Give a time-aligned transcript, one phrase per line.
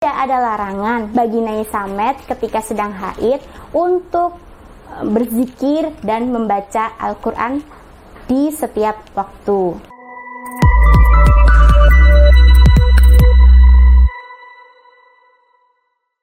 [0.00, 3.36] Tidak ada larangan bagi Nai Samet ketika sedang haid
[3.76, 4.32] untuk
[4.88, 7.60] e, berzikir dan membaca Al-Quran
[8.24, 9.76] di setiap waktu.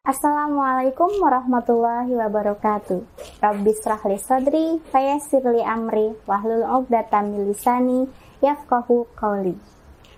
[0.01, 3.05] Assalamualaikum warahmatullahi wabarakatuh.
[3.45, 8.09] Rabbi srahli sadri, fayassirli amri, wahlul 'uqdatam min lisani,
[8.41, 9.53] yafqahu qawli.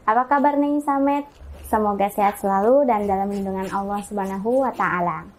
[0.07, 1.48] Apa kabar nih Samet?
[1.69, 5.29] Semoga sehat selalu dan dalam lindungan Allah Subhanahu wa taala.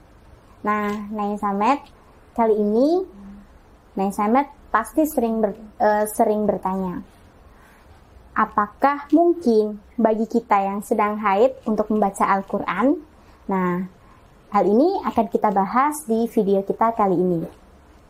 [0.62, 1.83] Nah, Nai Samet,
[2.38, 3.02] kali ini
[3.98, 5.51] Nai Samet pasti sering ber,
[5.83, 7.02] uh, sering bertanya,
[8.38, 12.95] apakah mungkin bagi kita yang sedang haid untuk membaca Al-Qur'an?
[13.51, 13.91] Nah,
[14.51, 17.47] Hal ini akan kita bahas di video kita kali ini.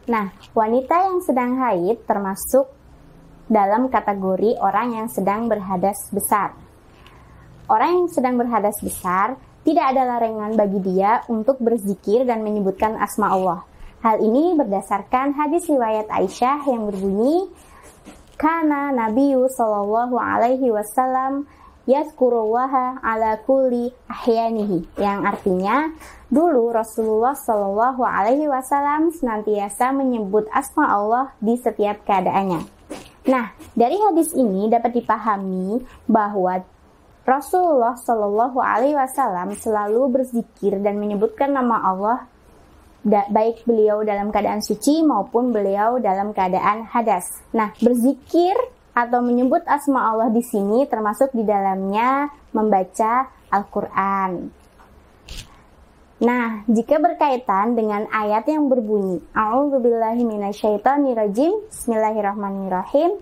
[0.09, 2.65] Nah, wanita yang sedang haid termasuk
[3.45, 6.57] dalam kategori orang yang sedang berhadas besar.
[7.71, 13.31] Orang yang sedang berhadas besar tidak ada larangan bagi dia untuk berzikir dan menyebutkan asma
[13.31, 13.63] Allah.
[14.03, 17.47] Hal ini berdasarkan hadis riwayat Aisyah yang berbunyi,
[18.35, 21.47] "Kana Nabiyu Shallallahu alaihi wasallam
[21.87, 25.95] yazkurullaha ala kulli ahyanihi yang artinya
[26.27, 32.67] dulu Rasulullah Shallallahu alaihi wasallam senantiasa menyebut asma Allah di setiap keadaannya.
[33.31, 36.65] Nah, dari hadis ini dapat dipahami bahwa
[37.31, 42.27] Rasulullah Shallallahu alaihi wasallam selalu berzikir dan menyebutkan nama Allah
[43.07, 47.31] baik beliau dalam keadaan suci maupun beliau dalam keadaan hadas.
[47.55, 48.59] Nah, berzikir
[48.91, 54.51] atau menyebut asma Allah di sini termasuk di dalamnya membaca Al-Qur'an.
[56.21, 60.21] Nah, jika berkaitan dengan ayat yang berbunyi A'udzubillahi
[61.73, 63.17] Bismillahirrahmanirrahim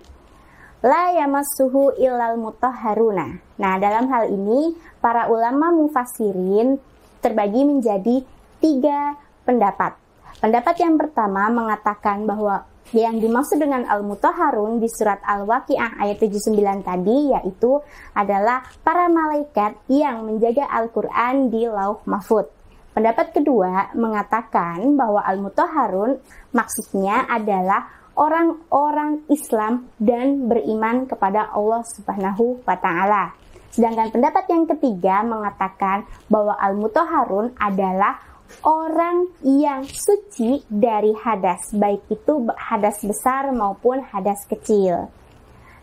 [0.79, 3.35] La yamassuhu illal mutahharuna.
[3.59, 4.71] Nah, dalam hal ini
[5.03, 6.79] para ulama mufasirin
[7.19, 8.23] terbagi menjadi
[8.63, 9.99] tiga pendapat.
[10.39, 12.63] Pendapat yang pertama mengatakan bahwa
[12.95, 16.57] yang dimaksud dengan Al-Mutahharun di surat Al-Waqi'ah ayat 79
[16.87, 17.83] tadi yaitu
[18.15, 22.47] adalah para malaikat yang menjaga Al-Quran di lauh mahfud.
[22.95, 26.23] Pendapat kedua mengatakan bahwa Al-Mutahharun
[26.55, 33.33] maksudnya adalah orang-orang Islam dan beriman kepada Allah Subhanahu wa taala.
[33.69, 38.17] Sedangkan pendapat yang ketiga mengatakan bahwa Al-Mutahharun adalah
[38.65, 45.07] orang yang suci dari hadas, baik itu hadas besar maupun hadas kecil.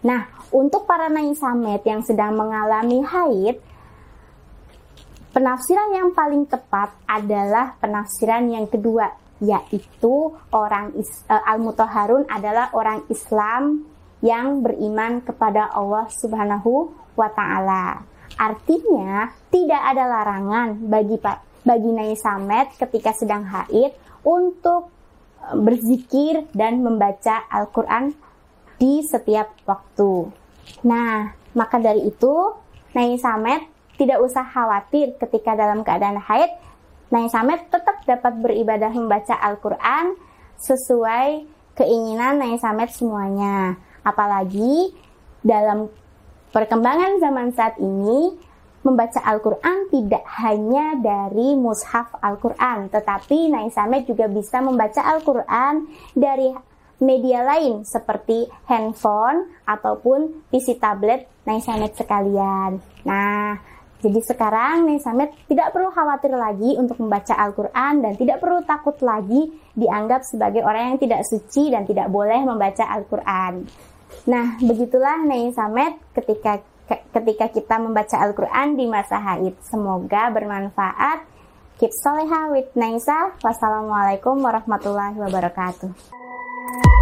[0.02, 3.58] Nah, untuk para naik samet yang sedang mengalami haid,
[5.30, 13.84] penafsiran yang paling tepat adalah penafsiran yang kedua, yaitu orang uh, al-mutahharun adalah orang Islam
[14.24, 18.02] yang beriman kepada Allah Subhanahu wa taala.
[18.36, 21.16] Artinya, tidak ada larangan bagi
[21.66, 24.90] bagi Nai Samet ketika sedang haid untuk
[25.40, 28.12] e, berzikir dan membaca Al-Quran
[28.76, 30.30] di setiap waktu.
[30.84, 32.34] Nah, maka dari itu
[32.92, 33.62] Nai Samet
[33.96, 36.50] tidak usah khawatir ketika dalam keadaan haid,
[37.14, 40.16] Nai Samet tetap dapat beribadah membaca Al-Quran
[40.56, 41.44] sesuai
[41.76, 43.76] keinginan Nai Samet semuanya.
[44.06, 44.94] Apalagi
[45.42, 45.90] dalam
[46.54, 48.32] perkembangan zaman saat ini,
[48.86, 56.54] membaca Al-Quran tidak hanya dari mushaf Al-Quran, tetapi Naisamet juga bisa membaca Al-Quran dari
[57.02, 62.78] media lain seperti handphone ataupun PC tablet Naisamet sekalian.
[63.02, 63.58] Nah,
[63.96, 69.48] jadi sekarang Naisamet tidak perlu khawatir lagi untuk membaca Al-Quran dan tidak perlu takut lagi
[69.72, 73.64] dianggap sebagai orang yang tidak suci dan tidak boleh membaca Al-Quran.
[74.28, 79.58] Nah, begitulah Naisamet ketika ketika kita membaca Al-Quran di masa haid.
[79.64, 81.26] Semoga bermanfaat.
[81.76, 83.36] Keep soleha with Naisa.
[83.42, 86.95] Wassalamualaikum warahmatullahi wabarakatuh.